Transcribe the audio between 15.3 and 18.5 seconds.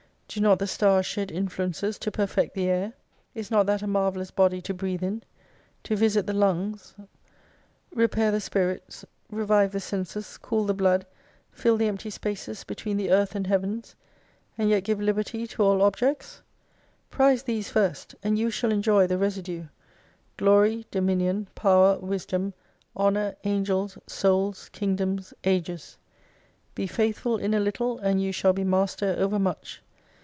to all objects? Prize these first: and you